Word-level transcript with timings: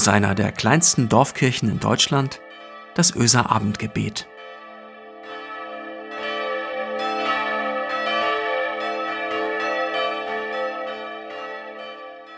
aus 0.00 0.08
einer 0.08 0.34
der 0.34 0.50
kleinsten 0.50 1.10
Dorfkirchen 1.10 1.68
in 1.68 1.78
Deutschland, 1.78 2.40
das 2.94 3.14
Öser 3.14 3.50
Abendgebet. 3.50 4.26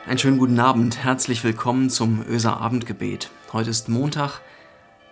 Einen 0.09 0.19
schönen 0.19 0.39
guten 0.39 0.59
Abend, 0.59 1.05
herzlich 1.05 1.45
willkommen 1.45 1.89
zum 1.89 2.25
Öser 2.29 2.61
Abendgebet. 2.61 3.31
Heute 3.53 3.71
ist 3.71 3.89
Montag, 3.89 4.41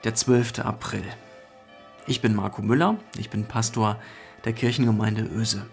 der 0.02 0.16
12. 0.16 0.58
April. 0.58 1.04
Ich 2.08 2.20
bin 2.20 2.34
Marco 2.34 2.62
Müller, 2.62 2.96
ich 3.16 3.30
bin 3.30 3.44
Pastor 3.44 3.96
der 4.44 4.54
Kirchengemeinde 4.54 5.22
Öse. 5.22 5.66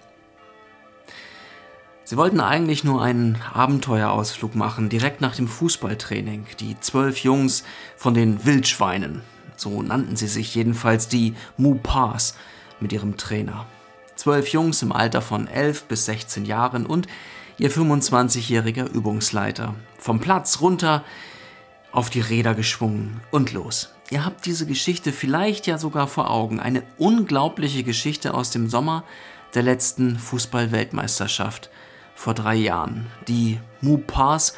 Sie 2.09 2.15
wollten 2.15 2.39
eigentlich 2.39 2.85
nur 2.85 3.03
einen 3.03 3.37
Abenteuerausflug 3.53 4.55
machen, 4.55 4.87
direkt 4.87 5.19
nach 5.19 5.35
dem 5.35 5.49
Fußballtraining. 5.49 6.45
Die 6.61 6.79
zwölf 6.79 7.17
Jungs 7.17 7.65
von 7.97 8.13
den 8.13 8.45
Wildschweinen, 8.45 9.23
so 9.57 9.81
nannten 9.81 10.15
sie 10.15 10.29
sich 10.29 10.55
jedenfalls 10.55 11.09
die 11.09 11.33
Mupas 11.57 12.35
mit 12.79 12.93
ihrem 12.93 13.17
Trainer. 13.17 13.65
Zwölf 14.15 14.47
Jungs 14.53 14.81
im 14.83 14.93
Alter 14.93 15.21
von 15.21 15.49
11 15.49 15.83
bis 15.83 16.05
16 16.05 16.45
Jahren 16.45 16.85
und 16.85 17.07
ihr 17.57 17.69
25-jähriger 17.69 18.89
Übungsleiter. 18.89 19.75
Vom 19.97 20.21
Platz 20.21 20.61
runter 20.61 21.03
auf 21.91 22.09
die 22.09 22.21
Räder 22.21 22.55
geschwungen 22.55 23.19
und 23.31 23.51
los. 23.51 23.89
Ihr 24.11 24.23
habt 24.23 24.45
diese 24.45 24.65
Geschichte 24.65 25.11
vielleicht 25.11 25.67
ja 25.67 25.77
sogar 25.77 26.07
vor 26.07 26.31
Augen. 26.31 26.61
Eine 26.61 26.83
unglaubliche 26.97 27.83
Geschichte 27.83 28.33
aus 28.33 28.49
dem 28.49 28.69
Sommer 28.69 29.03
der 29.55 29.63
letzten 29.63 30.17
Fußball-Weltmeisterschaft 30.17 31.69
vor 32.17 32.33
drei 32.33 32.55
Jahren. 32.55 33.05
Die 33.27 33.59
Mupas 33.79 34.55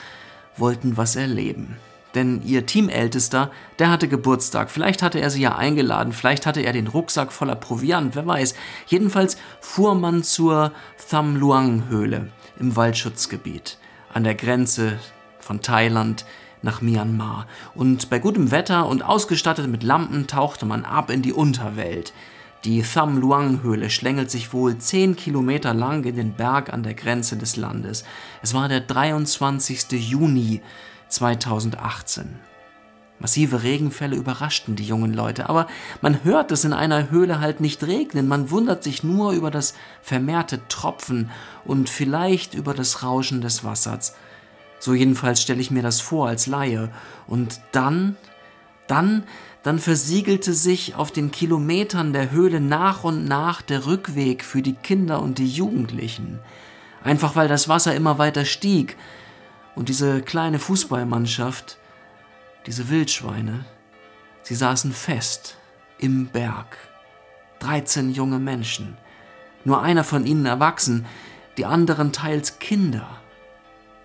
wollten 0.55 0.97
was 0.97 1.15
erleben. 1.15 1.77
Denn 2.15 2.41
ihr 2.41 2.65
Teamältester, 2.65 3.51
der 3.77 3.91
hatte 3.91 4.07
Geburtstag. 4.07 4.71
Vielleicht 4.71 5.03
hatte 5.03 5.19
er 5.19 5.29
sie 5.29 5.41
ja 5.41 5.55
eingeladen, 5.55 6.11
vielleicht 6.11 6.47
hatte 6.47 6.61
er 6.61 6.73
den 6.73 6.87
Rucksack 6.87 7.31
voller 7.31 7.55
Proviant, 7.55 8.15
wer 8.15 8.25
weiß. 8.25 8.55
Jedenfalls 8.87 9.37
fuhr 9.59 9.93
man 9.93 10.23
zur 10.23 10.71
Tham 11.09 11.35
Luang-Höhle 11.35 12.29
im 12.59 12.75
Waldschutzgebiet 12.75 13.77
an 14.11 14.23
der 14.23 14.33
Grenze 14.33 14.97
von 15.39 15.61
Thailand 15.61 16.25
nach 16.61 16.81
Myanmar. 16.81 17.45
Und 17.75 18.09
bei 18.09 18.19
gutem 18.19 18.51
Wetter 18.51 18.87
und 18.87 19.03
ausgestattet 19.03 19.67
mit 19.67 19.83
Lampen 19.83 20.27
tauchte 20.27 20.65
man 20.65 20.85
ab 20.85 21.11
in 21.11 21.21
die 21.21 21.33
Unterwelt. 21.33 22.13
Die 22.65 22.81
Tham 22.81 23.17
Luang 23.17 23.63
Höhle 23.63 23.89
schlängelt 23.89 24.29
sich 24.29 24.51
wohl 24.51 24.77
10 24.77 25.15
Kilometer 25.15 25.73
lang 25.73 26.03
in 26.03 26.17
den 26.17 26.33
Berg 26.33 26.73
an 26.73 26.83
der 26.83 26.93
Grenze 26.93 27.37
des 27.37 27.55
Landes. 27.55 28.03
Es 28.41 28.53
war 28.53 28.67
der 28.67 28.81
23. 28.81 29.91
Juni 29.93 30.61
2018. 31.07 32.37
Massive 33.19 33.63
Regenfälle 33.63 34.17
überraschten 34.17 34.75
die 34.75 34.85
jungen 34.85 35.13
Leute, 35.13 35.47
aber 35.47 35.67
man 36.01 36.23
hört 36.25 36.51
es 36.51 36.65
in 36.65 36.73
einer 36.73 37.09
Höhle 37.09 37.39
halt 37.39 37.61
nicht 37.61 37.81
regnen, 37.83 38.27
man 38.27 38.51
wundert 38.51 38.83
sich 38.83 39.03
nur 39.03 39.31
über 39.31 39.51
das 39.51 39.73
vermehrte 40.01 40.59
Tropfen 40.67 41.29
und 41.63 41.89
vielleicht 41.89 42.55
über 42.55 42.73
das 42.73 43.03
Rauschen 43.03 43.39
des 43.39 43.63
Wassers. 43.63 44.15
So 44.79 44.93
jedenfalls 44.93 45.41
stelle 45.41 45.61
ich 45.61 45.71
mir 45.71 45.83
das 45.83 45.99
vor 45.99 46.27
als 46.27 46.47
Laie. 46.47 46.89
Und 47.27 47.59
dann, 47.73 48.15
dann 48.89 49.23
dann 49.63 49.79
versiegelte 49.79 50.53
sich 50.53 50.95
auf 50.95 51.11
den 51.11 51.31
Kilometern 51.31 52.13
der 52.13 52.31
Höhle 52.31 52.61
nach 52.61 53.03
und 53.03 53.25
nach 53.25 53.61
der 53.61 53.85
Rückweg 53.85 54.43
für 54.43 54.61
die 54.61 54.73
Kinder 54.73 55.21
und 55.21 55.37
die 55.37 55.49
Jugendlichen. 55.49 56.39
Einfach 57.03 57.35
weil 57.35 57.47
das 57.47 57.67
Wasser 57.67 57.95
immer 57.95 58.17
weiter 58.17 58.45
stieg 58.45 58.95
und 59.75 59.89
diese 59.89 60.21
kleine 60.21 60.59
Fußballmannschaft, 60.59 61.77
diese 62.65 62.89
Wildschweine, 62.89 63.65
sie 64.43 64.55
saßen 64.55 64.93
fest 64.93 65.57
im 65.97 66.27
Berg. 66.27 66.77
13 67.59 68.13
junge 68.13 68.39
Menschen, 68.39 68.97
nur 69.65 69.81
einer 69.81 70.05
von 70.05 70.25
ihnen 70.25 70.45
erwachsen, 70.45 71.05
die 71.57 71.65
anderen 71.65 72.13
teils 72.13 72.59
Kinder. 72.59 73.09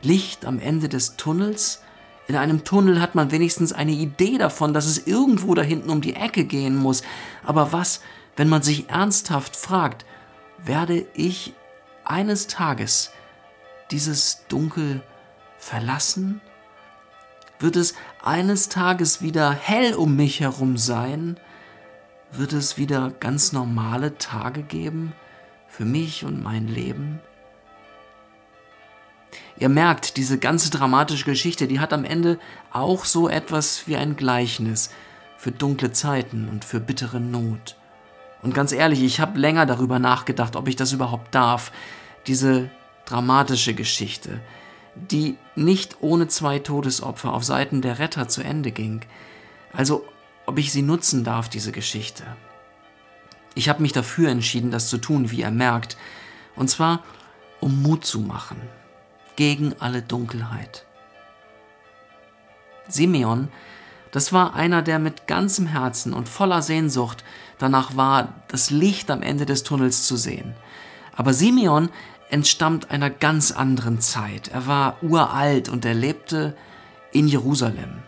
Licht 0.03 0.45
am 0.45 0.59
Ende 0.59 0.89
des 0.89 1.17
Tunnels, 1.17 1.83
in 2.27 2.37
einem 2.37 2.65
Tunnel 2.65 3.01
hat 3.01 3.15
man 3.15 3.31
wenigstens 3.31 3.73
eine 3.73 3.93
Idee 3.93 4.39
davon, 4.39 4.73
dass 4.73 4.87
es 4.87 5.07
irgendwo 5.07 5.55
da 5.55 5.63
hinten 5.63 5.91
um 5.91 6.01
die 6.01 6.15
Ecke 6.15 6.45
gehen 6.45 6.77
muss. 6.77 7.03
Aber 7.45 7.73
was, 7.73 8.01
wenn 8.37 8.49
man 8.49 8.63
sich 8.63 8.89
ernsthaft 8.89 9.57
fragt, 9.57 10.07
werde 10.65 11.07
ich 11.15 11.55
eines 12.05 12.47
Tages 12.47 13.11
dieses 13.91 14.47
Dunkel 14.49 15.03
verlassen? 15.59 16.41
Wird 17.59 17.77
es 17.77 17.95
eines 18.23 18.69
Tages 18.69 19.21
wieder 19.23 19.53
hell 19.53 19.95
um 19.95 20.17
mich 20.17 20.41
herum 20.41 20.77
sein? 20.77 21.39
Wird 22.33 22.53
es 22.53 22.79
wieder 22.79 23.13
ganz 23.21 23.53
normale 23.53 24.19
Tage 24.19 24.63
geben 24.63 25.13
für 25.69 25.85
mich 25.85 26.25
und 26.25 26.43
mein 26.43 26.69
Leben? 26.69 27.21
Ihr 29.57 29.69
merkt, 29.69 30.17
diese 30.17 30.39
ganze 30.39 30.71
dramatische 30.71 31.25
Geschichte, 31.25 31.69
die 31.69 31.79
hat 31.79 31.93
am 31.93 32.05
Ende 32.05 32.39
auch 32.73 33.05
so 33.05 33.29
etwas 33.29 33.87
wie 33.87 33.97
ein 33.97 34.17
Gleichnis 34.17 34.91
für 35.39 35.53
dunkle 35.53 35.93
Zeiten 35.93 36.49
und 36.49 36.65
für 36.65 36.81
bittere 36.81 37.21
Not. 37.21 37.77
Und 38.43 38.55
ganz 38.55 38.73
ehrlich, 38.73 39.03
ich 39.03 39.21
habe 39.21 39.39
länger 39.39 39.65
darüber 39.65 39.99
nachgedacht, 39.99 40.57
ob 40.57 40.69
ich 40.69 40.77
das 40.77 40.93
überhaupt 40.93 41.35
darf. 41.35 41.73
Diese 42.27 42.71
dramatische 43.07 43.75
Geschichte, 43.75 44.41
die 44.95 45.37
nicht 45.55 45.99
ohne 46.01 46.29
zwei 46.29 46.59
Todesopfer 46.59 47.33
auf 47.33 47.45
Seiten 47.45 47.81
der 47.81 47.99
Retter 47.99 48.29
zu 48.29 48.43
Ende 48.43 48.73
ging. 48.73 49.03
Also, 49.73 50.05
ob 50.47 50.59
ich 50.59 50.73
sie 50.73 50.83
nutzen 50.83 51.25
darf, 51.25 51.49
diese 51.49 51.73
Geschichte. 51.73 52.25
Ich 53.55 53.69
habe 53.69 53.83
mich 53.83 53.93
dafür 53.93 54.31
entschieden, 54.31 54.71
das 54.71 54.89
zu 54.89 54.99
tun, 54.99 55.31
wie 55.31 55.41
ihr 55.41 55.51
merkt. 55.51 55.97
Und 56.57 56.69
zwar, 56.69 57.03
um 57.61 57.83
Mut 57.83 58.05
zu 58.05 58.21
machen, 58.21 58.61
gegen 59.37 59.75
alle 59.81 60.03
Dunkelheit. 60.03 60.85
Simeon, 62.89 63.49
das 64.11 64.33
war 64.33 64.55
einer, 64.55 64.83
der 64.83 64.99
mit 64.99 65.27
ganzem 65.27 65.67
Herzen 65.67 66.13
und 66.13 66.29
voller 66.29 66.63
Sehnsucht 66.63 67.25
danach 67.59 67.97
war, 67.97 68.35
das 68.49 68.71
Licht 68.71 69.11
am 69.11 69.23
Ende 69.23 69.47
des 69.47 69.63
Tunnels 69.63 70.07
zu 70.07 70.17
sehen. 70.17 70.55
Aber 71.17 71.33
Simeon 71.33 71.89
entstammt 72.31 72.91
einer 72.91 73.11
ganz 73.11 73.53
anderen 73.53 74.01
Zeit. 74.01 74.49
Er 74.49 74.67
war 74.67 74.97
uralt 75.03 75.69
und 75.69 75.85
er 75.85 75.95
lebte 75.95 76.57
in 77.13 77.29
Jerusalem. 77.29 78.03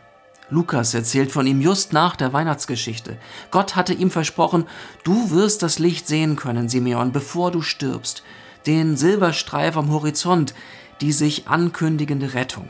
Lukas 0.49 0.95
erzählt 0.95 1.33
von 1.33 1.47
ihm 1.47 1.61
just 1.61 1.93
nach 1.93 2.15
der 2.15 2.33
Weihnachtsgeschichte. 2.33 3.19
Gott 3.51 3.75
hatte 3.75 3.93
ihm 3.93 4.11
versprochen, 4.11 4.67
du 5.03 5.31
wirst 5.31 5.63
das 5.63 5.79
Licht 5.79 6.07
sehen 6.07 6.37
können, 6.37 6.69
Simeon, 6.69 7.11
bevor 7.11 7.51
du 7.51 7.63
stirbst. 7.63 8.23
Den 8.65 8.97
Silberstreif 8.97 9.77
am 9.77 9.91
Horizont, 9.91 10.55
die 11.01 11.13
sich 11.13 11.49
ankündigende 11.49 12.35
Rettung. 12.35 12.69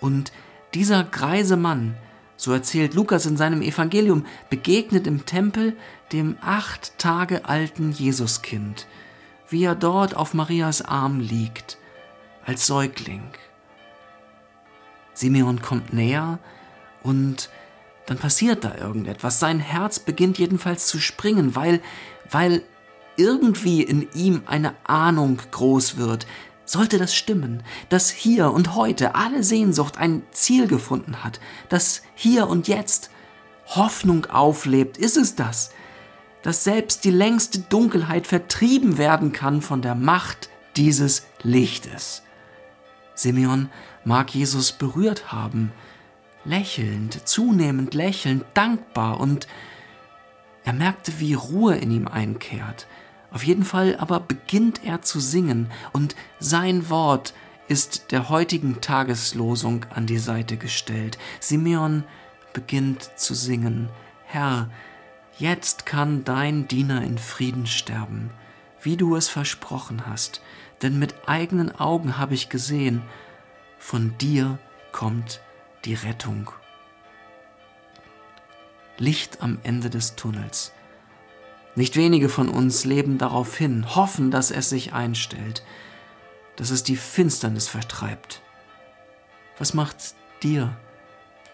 Und 0.00 0.32
dieser 0.74 1.04
greise 1.04 1.56
Mann, 1.56 1.96
so 2.36 2.52
erzählt 2.52 2.94
Lukas 2.94 3.26
in 3.26 3.36
seinem 3.36 3.62
Evangelium, 3.62 4.26
begegnet 4.50 5.06
im 5.06 5.24
Tempel 5.24 5.76
dem 6.12 6.36
acht 6.40 6.98
Tage 6.98 7.44
alten 7.46 7.92
Jesuskind, 7.92 8.86
wie 9.48 9.64
er 9.64 9.74
dort 9.74 10.16
auf 10.16 10.34
Marias 10.34 10.82
Arm 10.82 11.20
liegt, 11.20 11.78
als 12.44 12.66
Säugling. 12.66 13.22
Simeon 15.14 15.62
kommt 15.62 15.92
näher 15.92 16.38
und 17.02 17.48
dann 18.06 18.18
passiert 18.18 18.64
da 18.64 18.76
irgendetwas. 18.76 19.38
Sein 19.38 19.60
Herz 19.60 19.98
beginnt 19.98 20.38
jedenfalls 20.38 20.86
zu 20.86 20.98
springen, 20.98 21.54
weil, 21.54 21.80
weil 22.30 22.62
irgendwie 23.16 23.82
in 23.82 24.08
ihm 24.14 24.42
eine 24.46 24.74
Ahnung 24.84 25.38
groß 25.52 25.96
wird, 25.96 26.26
sollte 26.64 26.98
das 26.98 27.14
stimmen, 27.14 27.62
dass 27.88 28.10
hier 28.10 28.50
und 28.50 28.74
heute 28.74 29.14
alle 29.14 29.42
Sehnsucht 29.42 29.98
ein 29.98 30.22
Ziel 30.32 30.66
gefunden 30.66 31.22
hat, 31.22 31.40
dass 31.68 32.02
hier 32.14 32.48
und 32.48 32.68
jetzt 32.68 33.10
Hoffnung 33.66 34.26
auflebt, 34.26 34.96
ist 34.98 35.16
es 35.16 35.34
das, 35.34 35.70
dass 36.42 36.64
selbst 36.64 37.04
die 37.04 37.10
längste 37.10 37.60
Dunkelheit 37.60 38.26
vertrieben 38.26 38.98
werden 38.98 39.32
kann 39.32 39.62
von 39.62 39.82
der 39.82 39.94
Macht 39.94 40.50
dieses 40.76 41.26
Lichtes. 41.42 42.22
Simeon 43.14 43.70
mag 44.04 44.34
Jesus 44.34 44.72
berührt 44.72 45.32
haben, 45.32 45.72
lächelnd, 46.44 47.26
zunehmend 47.26 47.94
lächelnd, 47.94 48.44
dankbar 48.54 49.20
und 49.20 49.46
er 50.64 50.72
merkte, 50.72 51.20
wie 51.20 51.34
Ruhe 51.34 51.76
in 51.76 51.90
ihm 51.90 52.08
einkehrt, 52.08 52.86
auf 53.34 53.42
jeden 53.42 53.64
Fall 53.64 53.96
aber 53.96 54.20
beginnt 54.20 54.84
er 54.84 55.02
zu 55.02 55.18
singen 55.18 55.68
und 55.92 56.14
sein 56.38 56.88
Wort 56.88 57.34
ist 57.66 58.12
der 58.12 58.28
heutigen 58.28 58.80
Tageslosung 58.80 59.86
an 59.90 60.06
die 60.06 60.18
Seite 60.18 60.56
gestellt. 60.56 61.18
Simeon 61.40 62.04
beginnt 62.52 63.10
zu 63.16 63.34
singen. 63.34 63.88
Herr, 64.24 64.70
jetzt 65.36 65.84
kann 65.84 66.22
dein 66.22 66.68
Diener 66.68 67.02
in 67.02 67.18
Frieden 67.18 67.66
sterben, 67.66 68.30
wie 68.80 68.96
du 68.96 69.16
es 69.16 69.28
versprochen 69.28 70.06
hast, 70.06 70.40
denn 70.82 71.00
mit 71.00 71.14
eigenen 71.26 71.74
Augen 71.74 72.18
habe 72.18 72.34
ich 72.34 72.48
gesehen, 72.48 73.02
von 73.78 74.16
dir 74.18 74.60
kommt 74.92 75.40
die 75.84 75.94
Rettung. 75.94 76.52
Licht 78.96 79.42
am 79.42 79.58
Ende 79.64 79.90
des 79.90 80.14
Tunnels. 80.14 80.72
Nicht 81.76 81.96
wenige 81.96 82.28
von 82.28 82.48
uns 82.48 82.84
leben 82.84 83.18
darauf 83.18 83.56
hin, 83.56 83.96
hoffen, 83.96 84.30
dass 84.30 84.50
es 84.50 84.68
sich 84.68 84.92
einstellt, 84.92 85.64
dass 86.56 86.70
es 86.70 86.84
die 86.84 86.96
Finsternis 86.96 87.66
vertreibt. 87.68 88.42
Was 89.58 89.74
macht 89.74 89.96
dir 90.42 90.76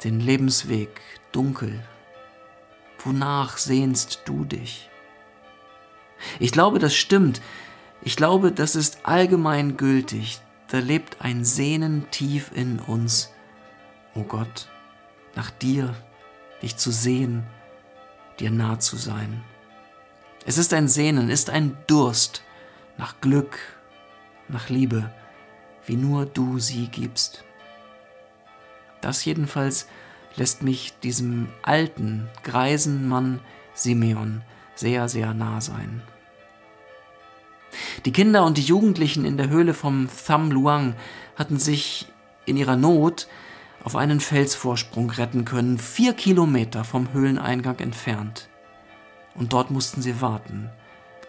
den 0.05 0.20
Lebensweg 0.20 1.00
dunkel? 1.32 1.82
Wonach 3.02 3.56
sehnst 3.56 4.22
du 4.26 4.44
dich? 4.44 4.90
Ich 6.38 6.52
glaube, 6.52 6.78
das 6.78 6.94
stimmt. 6.94 7.40
Ich 8.02 8.16
glaube, 8.16 8.52
das 8.52 8.76
ist 8.76 9.06
allgemein 9.06 9.78
gültig. 9.78 10.40
Da 10.69 10.78
lebt 10.78 11.16
ein 11.20 11.44
Sehnen 11.44 12.11
tief 12.11 12.50
in 12.55 12.78
uns. 12.78 13.31
O 14.14 14.20
oh 14.20 14.25
Gott, 14.25 14.69
nach 15.34 15.50
dir, 15.50 15.94
dich 16.62 16.76
zu 16.76 16.90
sehen, 16.90 17.46
dir 18.38 18.50
nah 18.50 18.78
zu 18.78 18.96
sein. 18.96 19.43
Es 20.46 20.58
ist 20.58 20.72
ein 20.72 20.88
Sehnen, 20.88 21.31
ist 21.31 21.50
ein 21.50 21.76
Durst 21.87 22.42
nach 22.96 23.20
Glück, 23.20 23.58
nach 24.48 24.69
Liebe, 24.69 25.10
wie 25.87 25.96
nur 25.96 26.26
du 26.26 26.58
sie 26.58 26.88
gibst. 26.88 27.44
Das 29.00 29.25
jedenfalls 29.25 29.87
lässt 30.37 30.62
mich 30.62 30.98
diesem 31.02 31.48
alten, 31.62 32.28
greisen 32.42 33.08
Mann 33.08 33.40
Simeon 33.75 34.42
sehr, 34.75 35.08
sehr 35.08 35.34
nah 35.34 35.60
sein. 35.60 36.02
Die 38.04 38.12
Kinder 38.12 38.44
und 38.44 38.58
die 38.58 38.62
Jugendlichen 38.62 39.25
in 39.25 39.37
der 39.37 39.48
Höhle 39.48 39.75
vom 39.75 40.08
Tham 40.26 40.50
Luang 40.50 40.94
hatten 41.37 41.58
sich 41.58 42.06
in 42.46 42.56
ihrer 42.56 42.76
Not 42.76 43.28
auf 43.84 43.96
einen 43.96 44.20
Felsvorsprung 44.20 45.10
retten 45.10 45.44
können, 45.44 45.78
vier 45.78 46.12
Kilometer 46.12 46.84
vom 46.84 47.12
Höhleneingang 47.12 47.78
entfernt. 47.78 48.50
Und 49.34 49.52
dort 49.52 49.70
mussten 49.70 50.02
sie 50.02 50.20
warten, 50.20 50.70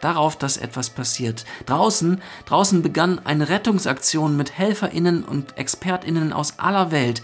darauf, 0.01 0.36
dass 0.36 0.57
etwas 0.57 0.89
passiert. 0.89 1.45
Draußen, 1.65 2.21
draußen 2.45 2.81
begann 2.81 3.19
eine 3.25 3.50
Rettungsaktion 3.50 4.36
mit 4.36 4.57
HelferInnen 4.57 5.24
und 5.24 5.57
ExpertInnen 5.57 6.33
aus 6.33 6.59
aller 6.59 6.92
Welt. 6.92 7.21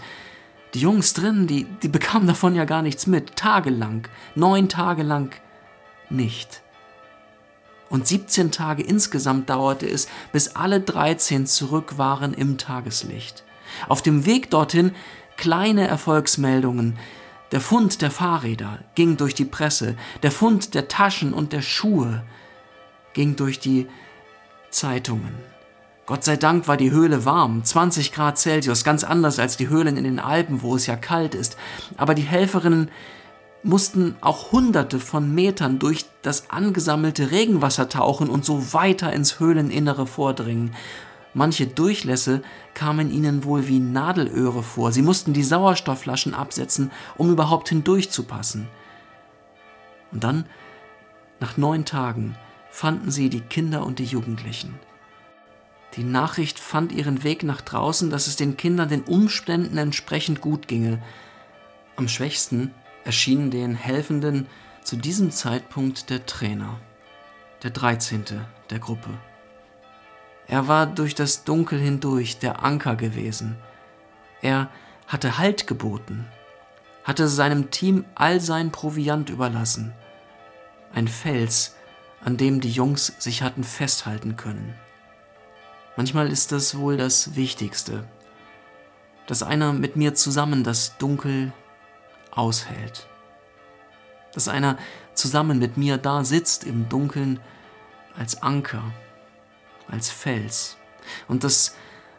Die 0.74 0.80
Jungs 0.80 1.14
drin, 1.14 1.46
die, 1.46 1.64
die 1.82 1.88
bekamen 1.88 2.26
davon 2.26 2.54
ja 2.54 2.64
gar 2.64 2.82
nichts 2.82 3.06
mit. 3.06 3.36
Tagelang, 3.36 4.06
neun 4.34 4.68
Tage 4.68 5.02
lang 5.02 5.34
nicht. 6.10 6.62
Und 7.90 8.06
17 8.06 8.50
Tage 8.50 8.82
insgesamt 8.82 9.48
dauerte 9.48 9.86
es, 9.88 10.08
bis 10.30 10.56
alle 10.56 10.80
13 10.80 11.46
zurück 11.46 11.96
waren 11.96 12.34
im 12.34 12.58
Tageslicht. 12.58 13.44
Auf 13.88 14.02
dem 14.02 14.26
Weg 14.26 14.50
dorthin 14.50 14.94
kleine 15.36 15.88
Erfolgsmeldungen. 15.88 16.98
Der 17.50 17.60
Fund 17.62 18.02
der 18.02 18.10
Fahrräder 18.10 18.80
ging 18.94 19.16
durch 19.16 19.34
die 19.34 19.46
Presse, 19.46 19.96
der 20.22 20.30
Fund 20.30 20.74
der 20.74 20.88
Taschen 20.88 21.32
und 21.32 21.52
der 21.52 21.62
Schuhe 21.62 22.22
ging 23.14 23.36
durch 23.36 23.58
die 23.58 23.86
Zeitungen. 24.70 25.34
Gott 26.04 26.24
sei 26.24 26.36
Dank 26.36 26.68
war 26.68 26.76
die 26.76 26.90
Höhle 26.90 27.24
warm, 27.24 27.64
20 27.64 28.12
Grad 28.12 28.38
Celsius, 28.38 28.84
ganz 28.84 29.02
anders 29.02 29.38
als 29.38 29.56
die 29.56 29.68
Höhlen 29.68 29.96
in 29.96 30.04
den 30.04 30.18
Alpen, 30.18 30.62
wo 30.62 30.74
es 30.76 30.86
ja 30.86 30.96
kalt 30.96 31.34
ist. 31.34 31.56
Aber 31.96 32.14
die 32.14 32.22
Helferinnen 32.22 32.90
mussten 33.62 34.16
auch 34.20 34.52
hunderte 34.52 35.00
von 35.00 35.34
Metern 35.34 35.78
durch 35.78 36.06
das 36.22 36.50
angesammelte 36.50 37.30
Regenwasser 37.30 37.88
tauchen 37.88 38.30
und 38.30 38.44
so 38.44 38.72
weiter 38.72 39.12
ins 39.12 39.40
Höhleninnere 39.40 40.06
vordringen. 40.06 40.74
Manche 41.34 41.66
Durchlässe 41.66 42.42
kamen 42.74 43.10
ihnen 43.10 43.44
wohl 43.44 43.68
wie 43.68 43.80
Nadelöhre 43.80 44.62
vor. 44.62 44.92
Sie 44.92 45.02
mussten 45.02 45.32
die 45.32 45.44
Sauerstoffflaschen 45.44 46.34
absetzen, 46.34 46.90
um 47.16 47.30
überhaupt 47.30 47.68
hindurchzupassen. 47.68 48.68
Und 50.10 50.24
dann, 50.24 50.46
nach 51.40 51.56
neun 51.56 51.84
Tagen, 51.84 52.36
fanden 52.70 53.10
sie 53.10 53.28
die 53.28 53.40
Kinder 53.40 53.84
und 53.84 53.98
die 53.98 54.04
Jugendlichen. 54.04 54.78
Die 55.96 56.04
Nachricht 56.04 56.58
fand 56.58 56.92
ihren 56.92 57.24
Weg 57.24 57.42
nach 57.42 57.60
draußen, 57.60 58.10
dass 58.10 58.26
es 58.26 58.36
den 58.36 58.56
Kindern 58.56 58.88
den 58.88 59.02
Umständen 59.02 59.78
entsprechend 59.78 60.40
gut 60.40 60.68
ginge. 60.68 61.02
Am 61.96 62.08
schwächsten 62.08 62.72
erschien 63.04 63.50
den 63.50 63.74
Helfenden 63.74 64.46
zu 64.82 64.96
diesem 64.96 65.30
Zeitpunkt 65.30 66.10
der 66.10 66.26
Trainer, 66.26 66.78
der 67.62 67.70
13. 67.70 68.24
der 68.70 68.78
Gruppe. 68.78 69.10
Er 70.48 70.66
war 70.66 70.86
durch 70.86 71.14
das 71.14 71.44
Dunkel 71.44 71.78
hindurch 71.78 72.38
der 72.38 72.64
Anker 72.64 72.96
gewesen. 72.96 73.56
Er 74.40 74.70
hatte 75.06 75.36
Halt 75.36 75.66
geboten, 75.66 76.26
hatte 77.04 77.28
seinem 77.28 77.70
Team 77.70 78.06
all 78.14 78.40
sein 78.40 78.72
Proviant 78.72 79.28
überlassen. 79.28 79.92
Ein 80.94 81.06
Fels, 81.06 81.76
an 82.24 82.38
dem 82.38 82.60
die 82.62 82.70
Jungs 82.70 83.12
sich 83.18 83.42
hatten 83.42 83.62
festhalten 83.62 84.36
können. 84.36 84.74
Manchmal 85.96 86.32
ist 86.32 86.50
das 86.50 86.78
wohl 86.78 86.96
das 86.96 87.36
Wichtigste, 87.36 88.04
dass 89.26 89.42
einer 89.42 89.74
mit 89.74 89.96
mir 89.96 90.14
zusammen 90.14 90.64
das 90.64 90.96
Dunkel 90.96 91.52
aushält. 92.30 93.06
Dass 94.32 94.48
einer 94.48 94.78
zusammen 95.12 95.58
mit 95.58 95.76
mir 95.76 95.98
da 95.98 96.24
sitzt 96.24 96.64
im 96.64 96.88
Dunkeln 96.88 97.40
als 98.16 98.42
Anker, 98.42 98.82
als 99.88 100.10
Fels. 100.10 100.76
Und 101.26 101.44
das, 101.44 101.74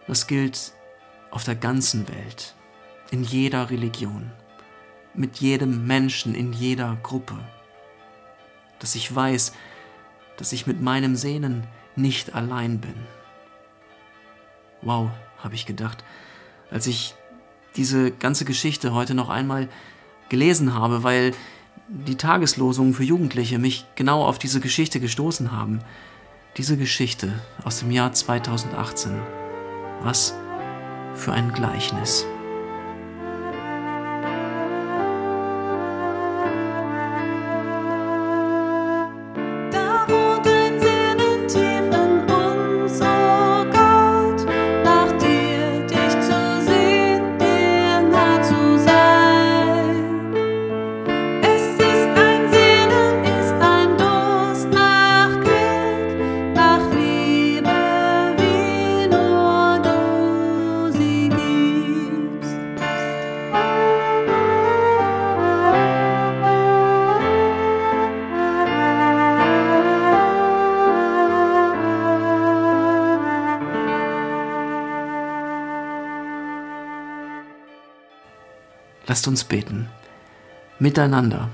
das 0.08 0.28
gilt 0.28 0.74
auf 1.32 1.44
der 1.44 1.56
ganzen 1.56 2.08
Welt, 2.08 2.56
in 3.12 3.24
jeder 3.24 3.70
Religion, 3.70 4.32
mit 5.14 5.38
jedem 5.38 5.86
Menschen, 5.86 6.36
in 6.36 6.54
jeder 6.54 6.98
Gruppe. 7.04 7.38
Dass 8.80 8.96
ich 8.96 9.14
weiß, 9.14 9.54
dass 10.38 10.54
ich 10.54 10.68
mit 10.68 10.82
meinem 10.82 11.16
Sehnen 11.16 11.68
nicht 11.96 12.34
allein 12.34 12.80
bin. 12.80 12.96
Wow, 14.82 15.10
habe 15.38 15.56
ich 15.56 15.66
gedacht, 15.66 16.04
als 16.72 16.88
ich 16.88 17.14
diese 17.76 18.12
ganze 18.12 18.46
Geschichte 18.46 18.94
heute 18.94 19.14
noch 19.14 19.30
einmal 19.30 19.68
gelesen 20.30 20.74
habe, 20.74 21.04
weil 21.04 21.34
die 21.88 22.16
Tageslosungen 22.16 22.94
für 22.94 23.04
Jugendliche 23.04 23.60
mich 23.60 23.86
genau 23.96 24.24
auf 24.26 24.40
diese 24.40 24.60
Geschichte 24.60 25.00
gestoßen 25.00 25.52
haben. 25.52 25.82
Diese 26.58 26.78
Geschichte 26.78 27.32
aus 27.64 27.80
dem 27.80 27.92
Jahr 27.92 28.12
2018. 28.12 29.20
Was 30.02 30.34
für 31.14 31.32
ein 31.32 31.54
Gleichnis. 31.54 32.26
Lasst 79.10 79.28
uns 79.28 79.44
beten. 79.44 79.90
Miteinander 80.78 81.50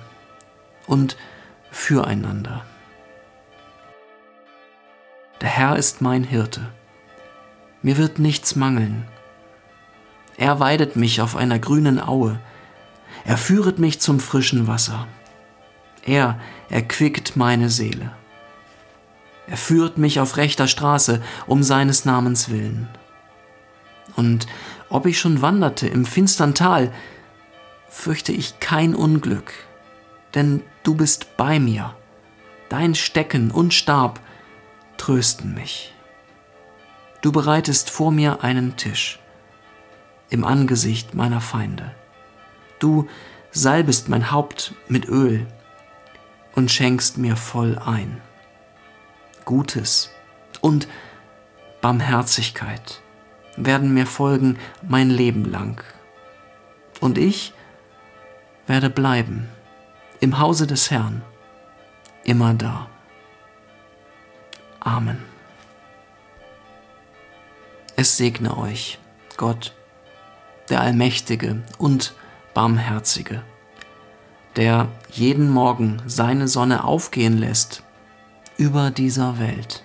und 0.88 1.16
füreinander. 1.72 2.66
Der 5.40 5.48
Herr 5.48 5.78
ist 5.78 6.02
mein 6.02 6.26
Hirte. 6.26 6.60
Mir 7.82 7.96
wird 7.96 8.20
nichts 8.20 8.58
mangeln. 8.58 9.08
Er 10.36 10.60
weidet 10.60 10.98
mich 10.98 11.22
auf 11.22 11.38
einer 11.38 11.58
grünen 11.58 12.02
Aue. 12.02 12.42
Er 13.24 13.38
führet 13.38 13.80
mich 13.80 14.02
zum 14.02 14.20
frischen 14.20 14.68
Wasser. 14.68 15.08
Er 16.04 16.38
erquickt 16.70 17.38
meine 17.38 17.70
Seele. 17.70 18.12
Er 19.48 19.56
führt 19.56 19.98
mich 19.98 20.20
auf 20.20 20.36
rechter 20.36 20.68
Straße 20.68 21.22
um 21.48 21.64
seines 21.64 22.04
Namens 22.04 22.50
willen. 22.50 22.90
Und 24.18 24.46
ob 24.90 25.06
ich 25.06 25.18
schon 25.18 25.42
wanderte 25.42 25.88
im 25.88 26.04
finstern 26.04 26.54
Tal, 26.54 26.92
fürchte 27.90 28.32
ich 28.32 28.60
kein 28.60 28.96
Unglück, 28.96 29.54
denn 30.34 30.64
du 30.84 30.96
bist 30.96 31.38
bei 31.38 31.60
mir. 31.60 31.96
Dein 32.70 32.96
Stecken 32.96 33.52
und 33.52 33.74
Stab 33.74 34.20
trösten 34.98 35.54
mich. 35.54 35.94
Du 37.22 37.32
bereitest 37.32 37.90
vor 37.90 38.12
mir 38.12 38.44
einen 38.44 38.78
Tisch, 38.78 39.20
im 40.30 40.44
Angesicht 40.44 41.16
meiner 41.16 41.42
Feinde. 41.42 41.96
Du 42.80 43.08
salbest 43.52 44.10
mein 44.10 44.32
Haupt 44.32 44.74
mit 44.88 45.08
Öl 45.08 45.48
und 46.54 46.72
schenkst 46.72 47.18
mir 47.18 47.36
voll 47.36 47.78
ein. 47.78 48.22
Gutes 49.46 50.12
und 50.62 50.88
Barmherzigkeit 51.82 53.02
werden 53.58 53.94
mir 53.94 54.06
folgen 54.06 54.58
mein 54.82 55.10
Leben 55.10 55.46
lang. 55.46 55.84
Und 57.00 57.18
ich 57.18 57.54
werde 58.68 58.90
bleiben 58.90 59.50
im 60.20 60.40
Hause 60.40 60.68
des 60.68 60.92
Herrn, 60.92 61.22
immer 62.24 62.54
da. 62.54 62.88
Amen. 64.80 65.24
Es 67.96 68.18
segne 68.18 68.58
euch, 68.58 69.00
Gott, 69.38 69.74
der 70.70 70.82
Allmächtige 70.82 71.64
und 71.78 72.14
Barmherzige, 72.54 73.42
der 74.56 74.88
jeden 75.12 75.50
Morgen 75.50 76.02
seine 76.06 76.48
Sonne 76.48 76.84
aufgehen 76.84 77.38
lässt 77.38 77.84
über 78.58 78.92
dieser 78.92 79.40
Welt, 79.40 79.84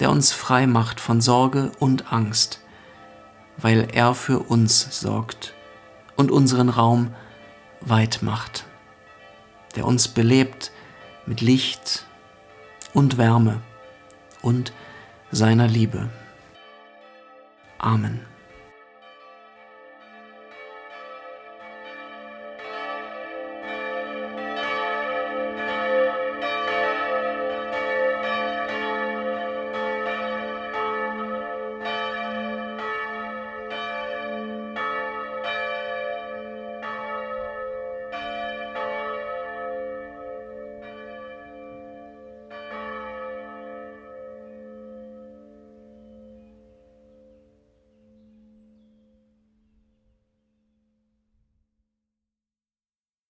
der 0.00 0.10
uns 0.10 0.32
frei 0.32 0.66
macht 0.66 1.00
von 1.00 1.20
Sorge 1.20 1.72
und 1.78 2.12
Angst, 2.12 2.60
weil 3.56 3.88
er 3.92 4.14
für 4.14 4.38
uns 4.38 5.00
sorgt 5.00 5.54
und 6.16 6.30
unseren 6.30 6.68
Raum 6.68 7.14
weit 7.88 8.22
macht, 8.22 8.64
der 9.76 9.86
uns 9.86 10.08
belebt 10.08 10.72
mit 11.26 11.40
Licht 11.40 12.06
und 12.94 13.18
Wärme 13.18 13.60
und 14.42 14.72
seiner 15.30 15.68
Liebe. 15.68 16.10
Amen. 17.78 18.20